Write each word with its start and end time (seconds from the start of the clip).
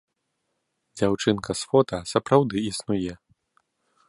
Дзяўчынка 1.01 1.57
з 1.61 1.71
фота 1.73 1.97
сапраўды 2.13 2.67
існуе. 2.71 3.13